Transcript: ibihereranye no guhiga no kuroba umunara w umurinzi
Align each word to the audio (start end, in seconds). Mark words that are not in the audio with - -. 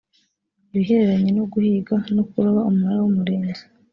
ibihereranye 0.71 1.29
no 1.37 1.43
guhiga 1.51 1.95
no 2.15 2.23
kuroba 2.29 2.65
umunara 2.69 2.97
w 3.01 3.07
umurinzi 3.11 3.63